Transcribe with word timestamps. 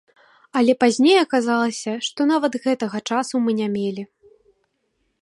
Але 0.61 0.73
пазней 0.83 1.17
аказалася, 1.25 1.93
што 2.09 2.19
нават 2.33 2.53
гэтага 2.67 3.05
часу 3.13 3.35
мы 3.47 3.51
не 3.63 3.67
мелі. 3.79 4.03